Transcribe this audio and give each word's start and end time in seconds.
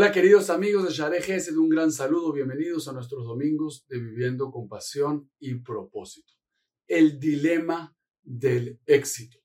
Hola 0.00 0.12
queridos 0.12 0.48
amigos 0.48 0.88
de 0.88 0.94
Share 0.94 1.20
Gesed, 1.20 1.58
un 1.58 1.68
gran 1.68 1.92
saludo, 1.92 2.32
bienvenidos 2.32 2.88
a 2.88 2.92
nuestros 2.94 3.22
domingos 3.26 3.84
de 3.86 3.98
Viviendo 3.98 4.50
con 4.50 4.66
Pasión 4.66 5.30
y 5.38 5.56
Propósito. 5.56 6.32
El 6.86 7.20
dilema 7.20 7.94
del 8.22 8.80
éxito. 8.86 9.36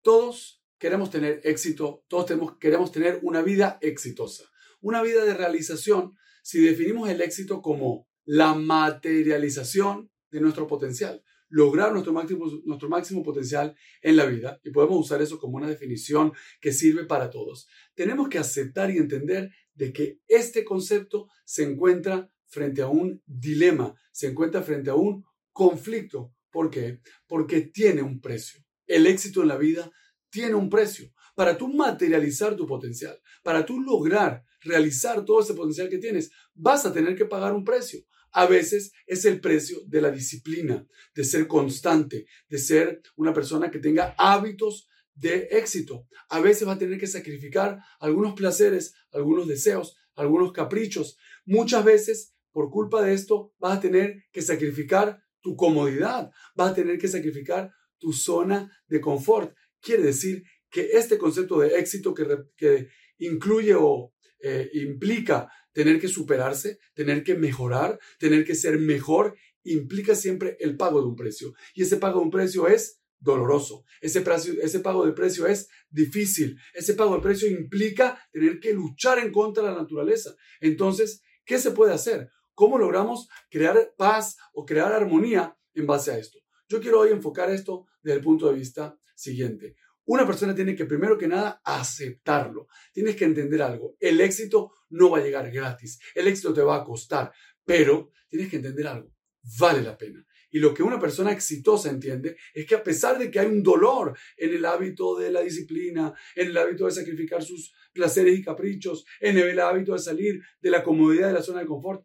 Todos 0.00 0.60
queremos 0.76 1.08
tener 1.08 1.40
éxito, 1.44 2.04
todos 2.08 2.32
queremos 2.58 2.90
tener 2.90 3.20
una 3.22 3.42
vida 3.42 3.78
exitosa, 3.80 4.42
una 4.80 5.02
vida 5.02 5.24
de 5.24 5.34
realización 5.34 6.16
si 6.42 6.60
definimos 6.60 7.08
el 7.08 7.20
éxito 7.20 7.62
como 7.62 8.08
la 8.24 8.54
materialización 8.54 10.10
de 10.32 10.40
nuestro 10.40 10.66
potencial, 10.66 11.22
lograr 11.52 11.92
nuestro 11.92 12.14
máximo, 12.14 12.46
nuestro 12.64 12.88
máximo 12.88 13.22
potencial 13.22 13.76
en 14.00 14.16
la 14.16 14.24
vida, 14.24 14.58
y 14.64 14.70
podemos 14.70 14.98
usar 14.98 15.20
eso 15.20 15.38
como 15.38 15.58
una 15.58 15.68
definición 15.68 16.32
que 16.60 16.72
sirve 16.72 17.04
para 17.04 17.28
todos. 17.28 17.68
Tenemos 17.94 18.28
que 18.30 18.38
aceptar 18.38 18.90
y 18.90 18.96
entender 18.96 19.50
de 19.74 19.92
que 19.92 20.18
este 20.26 20.64
concepto 20.64 21.28
se 21.44 21.64
encuentra 21.64 22.30
frente 22.46 22.80
a 22.80 22.88
un 22.88 23.22
dilema, 23.26 23.94
se 24.12 24.28
encuentra 24.28 24.62
frente 24.62 24.90
a 24.90 24.94
un 24.94 25.24
conflicto. 25.52 26.34
¿Por 26.50 26.70
qué? 26.70 27.00
Porque 27.26 27.60
tiene 27.60 28.02
un 28.02 28.20
precio. 28.20 28.64
El 28.86 29.06
éxito 29.06 29.42
en 29.42 29.48
la 29.48 29.58
vida 29.58 29.90
tiene 30.30 30.54
un 30.54 30.70
precio. 30.70 31.12
Para 31.34 31.56
tú 31.56 31.68
materializar 31.68 32.56
tu 32.56 32.66
potencial, 32.66 33.18
para 33.42 33.64
tú 33.64 33.80
lograr 33.80 34.42
realizar 34.60 35.24
todo 35.24 35.40
ese 35.40 35.54
potencial 35.54 35.88
que 35.90 35.98
tienes, 35.98 36.30
vas 36.54 36.86
a 36.86 36.92
tener 36.92 37.14
que 37.14 37.26
pagar 37.26 37.52
un 37.52 37.64
precio. 37.64 38.00
A 38.32 38.46
veces 38.46 38.92
es 39.06 39.24
el 39.24 39.40
precio 39.40 39.82
de 39.86 40.00
la 40.00 40.10
disciplina, 40.10 40.86
de 41.14 41.24
ser 41.24 41.46
constante, 41.46 42.26
de 42.48 42.58
ser 42.58 43.02
una 43.16 43.32
persona 43.32 43.70
que 43.70 43.78
tenga 43.78 44.14
hábitos 44.18 44.88
de 45.14 45.48
éxito. 45.50 46.06
A 46.28 46.40
veces 46.40 46.66
va 46.66 46.72
a 46.72 46.78
tener 46.78 46.98
que 46.98 47.06
sacrificar 47.06 47.78
algunos 48.00 48.34
placeres, 48.34 48.94
algunos 49.12 49.46
deseos, 49.46 49.96
algunos 50.14 50.52
caprichos. 50.52 51.18
Muchas 51.44 51.84
veces, 51.84 52.34
por 52.50 52.70
culpa 52.70 53.02
de 53.02 53.12
esto, 53.12 53.52
vas 53.58 53.78
a 53.78 53.80
tener 53.80 54.24
que 54.32 54.42
sacrificar 54.42 55.22
tu 55.40 55.56
comodidad, 55.56 56.30
vas 56.54 56.70
a 56.70 56.74
tener 56.74 56.98
que 56.98 57.08
sacrificar 57.08 57.70
tu 57.98 58.12
zona 58.12 58.70
de 58.86 59.00
confort. 59.00 59.54
Quiere 59.80 60.04
decir 60.04 60.44
que 60.70 60.88
este 60.92 61.18
concepto 61.18 61.60
de 61.60 61.78
éxito 61.78 62.14
que, 62.14 62.26
que 62.56 62.88
incluye 63.18 63.74
o 63.74 64.12
eh, 64.42 64.70
implica 64.74 65.48
tener 65.72 66.00
que 66.00 66.08
superarse, 66.08 66.78
tener 66.94 67.22
que 67.22 67.34
mejorar, 67.34 67.98
tener 68.18 68.44
que 68.44 68.54
ser 68.54 68.78
mejor, 68.78 69.36
implica 69.64 70.14
siempre 70.14 70.56
el 70.60 70.76
pago 70.76 71.00
de 71.00 71.06
un 71.06 71.16
precio. 71.16 71.54
Y 71.74 71.82
ese 71.82 71.96
pago 71.96 72.18
de 72.18 72.24
un 72.24 72.30
precio 72.30 72.68
es 72.68 73.00
doloroso. 73.18 73.84
Ese, 74.00 74.20
precio, 74.20 74.54
ese 74.60 74.80
pago 74.80 75.06
de 75.06 75.12
precio 75.12 75.46
es 75.46 75.68
difícil. 75.88 76.58
Ese 76.74 76.94
pago 76.94 77.14
de 77.14 77.22
precio 77.22 77.48
implica 77.48 78.20
tener 78.32 78.58
que 78.58 78.72
luchar 78.72 79.18
en 79.18 79.32
contra 79.32 79.62
de 79.62 79.70
la 79.70 79.82
naturaleza. 79.82 80.34
Entonces, 80.60 81.22
¿qué 81.44 81.58
se 81.58 81.70
puede 81.70 81.92
hacer? 81.92 82.28
¿Cómo 82.54 82.78
logramos 82.78 83.28
crear 83.48 83.94
paz 83.96 84.36
o 84.52 84.66
crear 84.66 84.92
armonía 84.92 85.56
en 85.74 85.86
base 85.86 86.10
a 86.10 86.18
esto? 86.18 86.38
Yo 86.68 86.80
quiero 86.80 87.00
hoy 87.00 87.12
enfocar 87.12 87.50
esto 87.50 87.86
desde 88.02 88.18
el 88.18 88.24
punto 88.24 88.48
de 88.48 88.58
vista 88.58 88.98
siguiente. 89.14 89.76
Una 90.04 90.26
persona 90.26 90.54
tiene 90.54 90.74
que 90.74 90.84
primero 90.84 91.16
que 91.16 91.28
nada 91.28 91.60
aceptarlo. 91.64 92.68
Tienes 92.92 93.16
que 93.16 93.24
entender 93.24 93.62
algo. 93.62 93.96
El 94.00 94.20
éxito 94.20 94.72
no 94.90 95.10
va 95.10 95.18
a 95.18 95.22
llegar 95.22 95.50
gratis. 95.50 96.00
El 96.14 96.26
éxito 96.28 96.52
te 96.52 96.62
va 96.62 96.76
a 96.76 96.84
costar. 96.84 97.32
Pero 97.64 98.10
tienes 98.28 98.48
que 98.48 98.56
entender 98.56 98.86
algo. 98.86 99.12
Vale 99.58 99.82
la 99.82 99.96
pena. 99.96 100.24
Y 100.50 100.58
lo 100.58 100.74
que 100.74 100.82
una 100.82 101.00
persona 101.00 101.32
exitosa 101.32 101.88
entiende 101.88 102.36
es 102.52 102.66
que 102.66 102.74
a 102.74 102.82
pesar 102.82 103.18
de 103.18 103.30
que 103.30 103.40
hay 103.40 103.46
un 103.46 103.62
dolor 103.62 104.16
en 104.36 104.54
el 104.54 104.64
hábito 104.66 105.16
de 105.16 105.32
la 105.32 105.40
disciplina, 105.40 106.12
en 106.36 106.48
el 106.48 106.56
hábito 106.58 106.84
de 106.84 106.90
sacrificar 106.90 107.42
sus 107.42 107.72
placeres 107.92 108.38
y 108.38 108.42
caprichos, 108.42 109.04
en 109.20 109.38
el 109.38 109.58
hábito 109.58 109.94
de 109.94 109.98
salir 109.98 110.42
de 110.60 110.70
la 110.70 110.82
comodidad 110.84 111.28
de 111.28 111.34
la 111.34 111.42
zona 111.42 111.60
de 111.60 111.66
confort, 111.66 112.04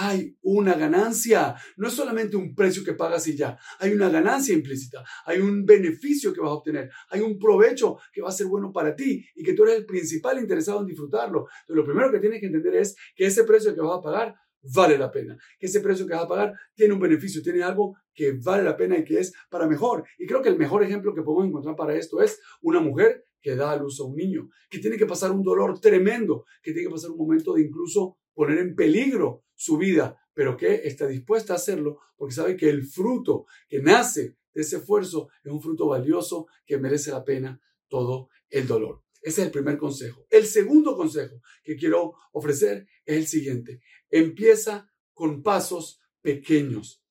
hay 0.00 0.36
una 0.42 0.74
ganancia. 0.74 1.56
No 1.76 1.88
es 1.88 1.94
solamente 1.94 2.36
un 2.36 2.54
precio 2.54 2.84
que 2.84 2.94
pagas 2.94 3.26
y 3.26 3.36
ya. 3.36 3.58
Hay 3.80 3.92
una 3.92 4.08
ganancia 4.08 4.54
implícita. 4.54 5.04
Hay 5.26 5.40
un 5.40 5.64
beneficio 5.64 6.32
que 6.32 6.40
vas 6.40 6.50
a 6.50 6.54
obtener. 6.54 6.90
Hay 7.10 7.20
un 7.20 7.38
provecho 7.38 7.98
que 8.12 8.22
va 8.22 8.28
a 8.28 8.32
ser 8.32 8.46
bueno 8.46 8.72
para 8.72 8.94
ti 8.94 9.24
y 9.34 9.42
que 9.42 9.54
tú 9.54 9.64
eres 9.64 9.76
el 9.76 9.86
principal 9.86 10.38
interesado 10.38 10.80
en 10.80 10.86
disfrutarlo. 10.86 11.46
Entonces, 11.60 11.76
lo 11.76 11.84
primero 11.84 12.12
que 12.12 12.20
tienes 12.20 12.40
que 12.40 12.46
entender 12.46 12.76
es 12.76 12.96
que 13.16 13.26
ese 13.26 13.42
precio 13.44 13.74
que 13.74 13.80
vas 13.80 13.98
a 13.98 14.02
pagar 14.02 14.34
vale 14.74 14.98
la 14.98 15.10
pena, 15.10 15.36
que 15.58 15.66
ese 15.66 15.80
precio 15.80 16.06
que 16.06 16.14
vas 16.14 16.24
a 16.24 16.28
pagar 16.28 16.52
tiene 16.74 16.94
un 16.94 17.00
beneficio, 17.00 17.42
tiene 17.42 17.62
algo 17.62 17.96
que 18.14 18.32
vale 18.32 18.62
la 18.62 18.76
pena 18.76 18.98
y 18.98 19.04
que 19.04 19.18
es 19.18 19.32
para 19.50 19.66
mejor. 19.66 20.04
Y 20.18 20.26
creo 20.26 20.42
que 20.42 20.48
el 20.48 20.58
mejor 20.58 20.82
ejemplo 20.82 21.14
que 21.14 21.22
podemos 21.22 21.48
encontrar 21.48 21.76
para 21.76 21.94
esto 21.94 22.20
es 22.22 22.40
una 22.60 22.80
mujer 22.80 23.24
que 23.40 23.54
da 23.54 23.72
a 23.72 23.76
luz 23.76 24.00
a 24.00 24.04
un 24.04 24.16
niño, 24.16 24.48
que 24.68 24.78
tiene 24.78 24.96
que 24.96 25.06
pasar 25.06 25.30
un 25.30 25.42
dolor 25.42 25.80
tremendo, 25.80 26.44
que 26.62 26.72
tiene 26.72 26.88
que 26.88 26.92
pasar 26.92 27.10
un 27.10 27.18
momento 27.18 27.54
de 27.54 27.62
incluso 27.62 28.18
poner 28.38 28.58
en 28.58 28.76
peligro 28.76 29.42
su 29.56 29.78
vida, 29.78 30.16
pero 30.32 30.56
que 30.56 30.82
está 30.84 31.08
dispuesta 31.08 31.54
a 31.54 31.56
hacerlo 31.56 31.98
porque 32.16 32.36
sabe 32.36 32.56
que 32.56 32.70
el 32.70 32.86
fruto 32.86 33.46
que 33.68 33.82
nace 33.82 34.36
de 34.54 34.62
ese 34.62 34.76
esfuerzo 34.76 35.28
es 35.42 35.50
un 35.50 35.60
fruto 35.60 35.88
valioso 35.88 36.46
que 36.64 36.78
merece 36.78 37.10
la 37.10 37.24
pena 37.24 37.60
todo 37.88 38.28
el 38.48 38.68
dolor. 38.68 39.02
Ese 39.20 39.40
es 39.40 39.46
el 39.48 39.50
primer 39.50 39.76
consejo. 39.76 40.24
El 40.30 40.46
segundo 40.46 40.96
consejo 40.96 41.42
que 41.64 41.74
quiero 41.74 42.14
ofrecer 42.30 42.86
es 43.04 43.16
el 43.16 43.26
siguiente. 43.26 43.80
Empieza 44.08 44.88
con 45.12 45.42
pasos 45.42 46.00
pequeños. 46.22 47.02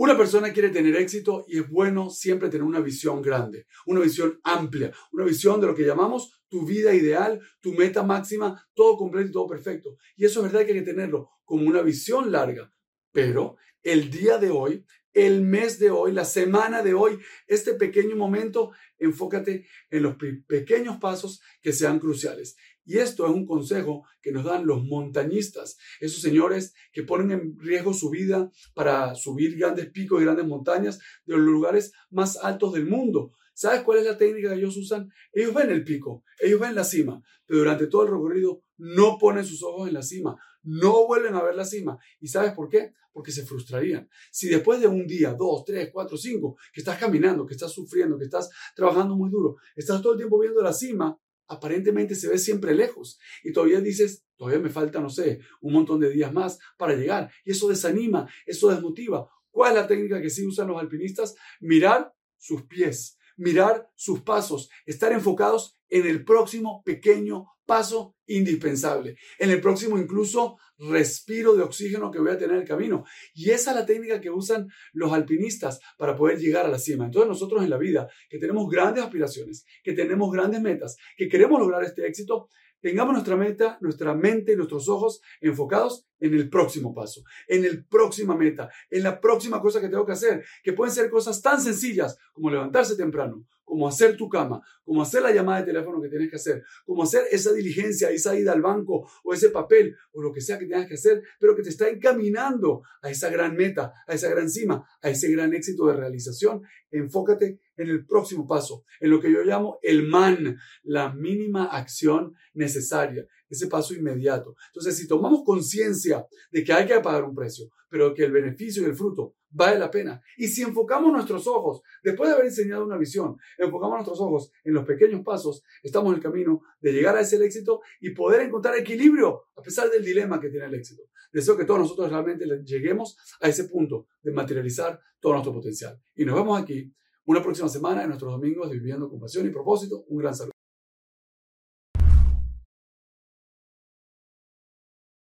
Una 0.00 0.16
persona 0.16 0.50
quiere 0.50 0.70
tener 0.70 0.96
éxito 0.96 1.44
y 1.46 1.58
es 1.58 1.68
bueno 1.68 2.08
siempre 2.08 2.48
tener 2.48 2.62
una 2.62 2.80
visión 2.80 3.20
grande, 3.20 3.66
una 3.84 4.00
visión 4.00 4.40
amplia, 4.44 4.90
una 5.12 5.26
visión 5.26 5.60
de 5.60 5.66
lo 5.66 5.74
que 5.74 5.84
llamamos 5.84 6.40
tu 6.48 6.64
vida 6.64 6.94
ideal, 6.94 7.38
tu 7.60 7.74
meta 7.74 8.02
máxima, 8.02 8.66
todo 8.72 8.96
completo 8.96 9.28
y 9.28 9.32
todo 9.32 9.46
perfecto. 9.46 9.98
Y 10.16 10.24
eso 10.24 10.40
es 10.40 10.50
verdad 10.50 10.64
que 10.64 10.72
hay 10.72 10.78
que 10.78 10.90
tenerlo 10.90 11.28
como 11.44 11.68
una 11.68 11.82
visión 11.82 12.32
larga. 12.32 12.72
Pero 13.12 13.56
el 13.82 14.10
día 14.10 14.38
de 14.38 14.48
hoy 14.48 14.86
el 15.12 15.42
mes 15.42 15.78
de 15.78 15.90
hoy, 15.90 16.12
la 16.12 16.24
semana 16.24 16.82
de 16.82 16.94
hoy, 16.94 17.18
este 17.46 17.74
pequeño 17.74 18.16
momento, 18.16 18.70
enfócate 18.98 19.66
en 19.90 20.02
los 20.02 20.16
pequeños 20.46 20.98
pasos 20.98 21.40
que 21.60 21.72
sean 21.72 21.98
cruciales. 21.98 22.56
Y 22.84 22.98
esto 22.98 23.26
es 23.26 23.32
un 23.32 23.46
consejo 23.46 24.04
que 24.20 24.32
nos 24.32 24.44
dan 24.44 24.66
los 24.66 24.84
montañistas, 24.84 25.78
esos 26.00 26.20
señores 26.20 26.74
que 26.92 27.02
ponen 27.02 27.30
en 27.30 27.58
riesgo 27.58 27.92
su 27.92 28.10
vida 28.10 28.50
para 28.74 29.14
subir 29.14 29.56
grandes 29.56 29.90
picos 29.90 30.20
y 30.20 30.24
grandes 30.24 30.46
montañas 30.46 30.98
de 31.24 31.36
los 31.36 31.44
lugares 31.44 31.92
más 32.10 32.36
altos 32.36 32.72
del 32.72 32.86
mundo. 32.86 33.32
¿Sabes 33.54 33.82
cuál 33.82 33.98
es 33.98 34.06
la 34.06 34.16
técnica 34.16 34.48
que 34.48 34.54
ellos 34.54 34.76
usan? 34.78 35.10
Ellos 35.32 35.52
ven 35.52 35.70
el 35.70 35.84
pico, 35.84 36.24
ellos 36.40 36.58
ven 36.58 36.74
la 36.74 36.82
cima, 36.82 37.22
pero 37.44 37.58
durante 37.58 37.88
todo 37.88 38.04
el 38.04 38.10
recorrido 38.10 38.62
no 38.78 39.18
ponen 39.18 39.44
sus 39.44 39.62
ojos 39.62 39.86
en 39.86 39.94
la 39.94 40.02
cima, 40.02 40.34
no 40.62 41.06
vuelven 41.06 41.34
a 41.34 41.42
ver 41.42 41.54
la 41.54 41.66
cima. 41.66 41.98
¿Y 42.20 42.28
sabes 42.28 42.52
por 42.54 42.70
qué? 42.70 42.94
Porque 43.12 43.32
se 43.32 43.44
frustrarían. 43.44 44.08
Si 44.30 44.48
después 44.48 44.80
de 44.80 44.86
un 44.86 45.06
día, 45.06 45.34
dos, 45.34 45.64
tres, 45.66 45.90
cuatro, 45.92 46.16
cinco, 46.16 46.56
que 46.72 46.80
estás 46.80 46.98
caminando, 46.98 47.44
que 47.44 47.52
estás 47.52 47.70
sufriendo, 47.70 48.16
que 48.16 48.24
estás 48.24 48.48
trabajando 48.74 49.14
muy 49.14 49.28
duro, 49.28 49.56
estás 49.76 50.00
todo 50.00 50.12
el 50.14 50.18
tiempo 50.18 50.38
viendo 50.40 50.62
la 50.62 50.72
cima, 50.72 51.20
aparentemente 51.50 52.14
se 52.14 52.28
ve 52.28 52.38
siempre 52.38 52.74
lejos 52.74 53.18
y 53.42 53.52
todavía 53.52 53.80
dices, 53.80 54.24
todavía 54.36 54.60
me 54.60 54.70
falta, 54.70 55.00
no 55.00 55.10
sé, 55.10 55.40
un 55.60 55.74
montón 55.74 56.00
de 56.00 56.08
días 56.08 56.32
más 56.32 56.58
para 56.78 56.94
llegar. 56.94 57.30
Y 57.44 57.50
eso 57.50 57.68
desanima, 57.68 58.30
eso 58.46 58.70
desmotiva. 58.70 59.28
¿Cuál 59.50 59.72
es 59.72 59.82
la 59.82 59.86
técnica 59.88 60.22
que 60.22 60.30
sí 60.30 60.46
usan 60.46 60.68
los 60.68 60.80
alpinistas? 60.80 61.34
Mirar 61.60 62.14
sus 62.38 62.62
pies, 62.62 63.18
mirar 63.40 63.88
sus 63.96 64.20
pasos, 64.20 64.70
estar 64.86 65.12
enfocados 65.12 65.78
en 65.88 66.06
el 66.06 66.24
próximo 66.24 66.82
pequeño 66.84 67.46
paso 67.66 68.16
indispensable, 68.26 69.16
en 69.38 69.50
el 69.50 69.60
próximo 69.60 69.98
incluso 69.98 70.56
respiro 70.78 71.54
de 71.54 71.62
oxígeno 71.62 72.10
que 72.10 72.18
voy 72.18 72.30
a 72.30 72.38
tener 72.38 72.56
en 72.56 72.62
el 72.62 72.68
camino. 72.68 73.04
Y 73.34 73.50
esa 73.50 73.70
es 73.70 73.76
la 73.76 73.86
técnica 73.86 74.20
que 74.20 74.30
usan 74.30 74.68
los 74.92 75.12
alpinistas 75.12 75.80
para 75.96 76.16
poder 76.16 76.38
llegar 76.38 76.66
a 76.66 76.68
la 76.68 76.78
cima. 76.78 77.06
Entonces 77.06 77.28
nosotros 77.28 77.62
en 77.62 77.70
la 77.70 77.78
vida, 77.78 78.08
que 78.28 78.38
tenemos 78.38 78.68
grandes 78.68 79.04
aspiraciones, 79.04 79.64
que 79.82 79.92
tenemos 79.92 80.30
grandes 80.32 80.60
metas, 80.60 80.96
que 81.16 81.28
queremos 81.28 81.60
lograr 81.60 81.82
este 81.84 82.06
éxito, 82.06 82.48
tengamos 82.80 83.12
nuestra 83.12 83.36
meta, 83.36 83.78
nuestra 83.80 84.14
mente 84.14 84.56
nuestros 84.56 84.88
ojos 84.88 85.20
enfocados 85.40 86.06
en 86.18 86.34
el 86.34 86.48
próximo 86.48 86.94
paso, 86.94 87.22
en 87.48 87.64
el 87.64 87.84
próxima 87.84 88.36
meta, 88.36 88.70
en 88.90 89.02
la 89.02 89.20
próxima 89.20 89.60
cosa 89.60 89.80
que 89.80 89.88
tengo 89.88 90.06
que 90.06 90.12
hacer, 90.12 90.44
que 90.62 90.72
pueden 90.72 90.94
ser 90.94 91.10
cosas 91.10 91.40
tan 91.40 91.60
sencillas 91.60 92.16
como 92.32 92.50
levantarse 92.50 92.96
temprano, 92.96 93.46
como 93.70 93.86
hacer 93.86 94.16
tu 94.16 94.28
cama, 94.28 94.60
como 94.82 95.00
hacer 95.00 95.22
la 95.22 95.32
llamada 95.32 95.60
de 95.60 95.66
teléfono 95.66 96.02
que 96.02 96.08
tienes 96.08 96.28
que 96.28 96.34
hacer, 96.34 96.64
como 96.84 97.04
hacer 97.04 97.22
esa 97.30 97.52
diligencia, 97.52 98.10
esa 98.10 98.36
ida 98.36 98.50
al 98.50 98.62
banco 98.62 99.08
o 99.22 99.32
ese 99.32 99.50
papel 99.50 99.94
o 100.10 100.20
lo 100.20 100.32
que 100.32 100.40
sea 100.40 100.58
que 100.58 100.66
tengas 100.66 100.88
que 100.88 100.94
hacer, 100.94 101.22
pero 101.38 101.54
que 101.54 101.62
te 101.62 101.68
está 101.68 101.88
encaminando 101.88 102.82
a 103.00 103.10
esa 103.10 103.30
gran 103.30 103.54
meta, 103.54 103.92
a 104.08 104.14
esa 104.14 104.28
gran 104.28 104.50
cima, 104.50 104.84
a 105.00 105.08
ese 105.08 105.30
gran 105.30 105.54
éxito 105.54 105.86
de 105.86 105.94
realización. 105.94 106.62
Enfócate 106.90 107.60
en 107.76 107.88
el 107.88 108.04
próximo 108.04 108.44
paso, 108.44 108.82
en 108.98 109.10
lo 109.10 109.20
que 109.20 109.32
yo 109.32 109.44
llamo 109.44 109.78
el 109.82 110.02
man, 110.08 110.58
la 110.82 111.14
mínima 111.14 111.66
acción 111.66 112.34
necesaria, 112.52 113.24
ese 113.48 113.68
paso 113.68 113.94
inmediato. 113.94 114.56
Entonces, 114.70 114.96
si 114.96 115.06
tomamos 115.06 115.44
conciencia 115.44 116.26
de 116.50 116.64
que 116.64 116.72
hay 116.72 116.88
que 116.88 116.98
pagar 116.98 117.22
un 117.22 117.36
precio, 117.36 117.70
pero 117.88 118.12
que 118.14 118.24
el 118.24 118.32
beneficio 118.32 118.82
y 118.82 118.86
el 118.86 118.96
fruto 118.96 119.36
vale 119.50 119.78
la 119.78 119.90
pena. 119.90 120.22
Y 120.36 120.48
si 120.48 120.62
enfocamos 120.62 121.12
nuestros 121.12 121.46
ojos, 121.46 121.82
después 122.02 122.28
de 122.28 122.34
haber 122.34 122.46
enseñado 122.46 122.84
una 122.84 122.96
visión, 122.96 123.36
enfocamos 123.58 123.96
nuestros 123.96 124.20
ojos 124.20 124.52
en 124.64 124.74
los 124.74 124.84
pequeños 124.84 125.22
pasos, 125.22 125.62
estamos 125.82 126.10
en 126.10 126.16
el 126.16 126.22
camino 126.22 126.62
de 126.80 126.92
llegar 126.92 127.16
a 127.16 127.20
ese 127.20 127.44
éxito 127.44 127.80
y 128.00 128.10
poder 128.10 128.42
encontrar 128.42 128.76
equilibrio 128.76 129.44
a 129.56 129.62
pesar 129.62 129.90
del 129.90 130.04
dilema 130.04 130.40
que 130.40 130.48
tiene 130.48 130.66
el 130.66 130.74
éxito. 130.74 131.02
Deseo 131.32 131.56
que 131.56 131.64
todos 131.64 131.80
nosotros 131.80 132.10
realmente 132.10 132.44
lleguemos 132.64 133.16
a 133.40 133.48
ese 133.48 133.64
punto 133.64 134.06
de 134.22 134.32
materializar 134.32 135.00
todo 135.20 135.34
nuestro 135.34 135.52
potencial. 135.52 136.00
Y 136.16 136.24
nos 136.24 136.34
vemos 136.34 136.60
aquí 136.60 136.92
una 137.26 137.42
próxima 137.42 137.68
semana 137.68 138.02
en 138.02 138.08
nuestros 138.08 138.32
domingos 138.32 138.68
de 138.68 138.76
Viviendo 138.76 139.08
con 139.08 139.20
Pasión 139.20 139.46
y 139.46 139.50
Propósito. 139.50 140.04
Un 140.08 140.18
gran 140.18 140.34
saludo. 140.34 140.59